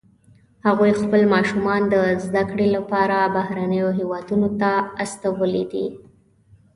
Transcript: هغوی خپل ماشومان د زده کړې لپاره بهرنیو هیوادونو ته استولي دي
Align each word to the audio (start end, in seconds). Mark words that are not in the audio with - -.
هغوی 0.67 0.91
خپل 1.01 1.21
ماشومان 1.33 1.81
د 1.93 1.95
زده 2.25 2.43
کړې 2.51 2.67
لپاره 2.75 3.17
بهرنیو 3.35 3.87
هیوادونو 3.99 4.47
ته 4.59 4.71
استولي 5.03 5.63
دي 5.71 5.87